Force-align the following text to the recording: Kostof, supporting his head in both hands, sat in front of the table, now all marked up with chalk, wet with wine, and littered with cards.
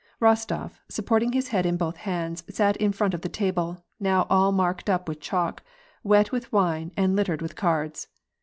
Kostof, 0.19 0.79
supporting 0.89 1.33
his 1.33 1.49
head 1.49 1.63
in 1.63 1.77
both 1.77 1.97
hands, 1.97 2.43
sat 2.49 2.75
in 2.77 2.91
front 2.91 3.13
of 3.13 3.21
the 3.21 3.29
table, 3.29 3.85
now 3.99 4.25
all 4.31 4.51
marked 4.51 4.89
up 4.89 5.07
with 5.07 5.19
chalk, 5.21 5.61
wet 6.03 6.31
with 6.31 6.51
wine, 6.51 6.91
and 6.97 7.15
littered 7.15 7.39
with 7.43 7.55
cards. 7.55 8.07